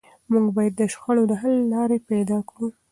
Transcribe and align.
موږ 0.31 0.45
باید 0.55 0.73
د 0.77 0.81
شخړو 0.93 1.23
د 1.27 1.33
حل 1.41 1.55
لارې 1.73 1.97
پیدا 2.09 2.37
کړو. 2.49 2.67